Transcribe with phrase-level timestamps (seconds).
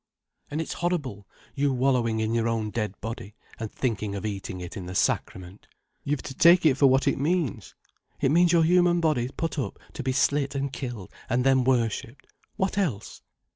[0.49, 4.75] And it's horrible, you wallowing in your own dead body, and thinking of eating it
[4.75, 5.67] in the Sacrament."
[6.03, 7.75] "You've to take it for what it means."
[8.19, 12.79] "It means your human body put up to be slit and killed and then worshipped—what
[12.79, 13.21] else?"